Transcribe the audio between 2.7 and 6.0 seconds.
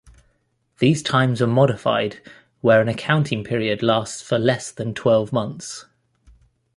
an accounting period lasts for less than twelve months.